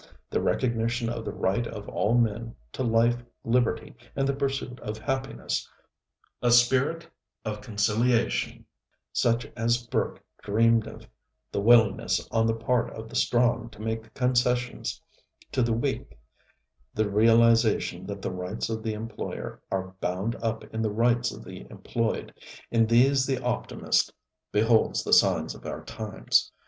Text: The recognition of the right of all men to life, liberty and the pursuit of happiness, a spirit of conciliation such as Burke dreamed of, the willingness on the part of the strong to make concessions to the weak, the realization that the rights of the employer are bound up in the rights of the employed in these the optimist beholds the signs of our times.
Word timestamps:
The 0.31 0.41
recognition 0.41 1.09
of 1.09 1.25
the 1.25 1.31
right 1.31 1.67
of 1.67 1.87
all 1.87 2.17
men 2.17 2.55
to 2.73 2.81
life, 2.81 3.17
liberty 3.43 3.95
and 4.15 4.27
the 4.27 4.33
pursuit 4.33 4.79
of 4.79 4.97
happiness, 4.97 5.69
a 6.41 6.49
spirit 6.49 7.07
of 7.45 7.61
conciliation 7.61 8.65
such 9.13 9.45
as 9.55 9.85
Burke 9.85 10.23
dreamed 10.41 10.87
of, 10.87 11.05
the 11.51 11.61
willingness 11.61 12.27
on 12.31 12.47
the 12.47 12.55
part 12.55 12.89
of 12.93 13.09
the 13.09 13.15
strong 13.15 13.69
to 13.69 13.79
make 13.79 14.11
concessions 14.15 14.99
to 15.51 15.61
the 15.61 15.73
weak, 15.73 16.17
the 16.95 17.07
realization 17.07 18.07
that 18.07 18.23
the 18.23 18.31
rights 18.31 18.71
of 18.71 18.81
the 18.81 18.93
employer 18.95 19.61
are 19.71 19.93
bound 20.01 20.33
up 20.41 20.63
in 20.73 20.81
the 20.81 20.89
rights 20.89 21.31
of 21.31 21.43
the 21.43 21.67
employed 21.69 22.33
in 22.71 22.87
these 22.87 23.27
the 23.27 23.37
optimist 23.43 24.11
beholds 24.51 25.03
the 25.03 25.13
signs 25.13 25.53
of 25.53 25.63
our 25.67 25.83
times. 25.85 26.51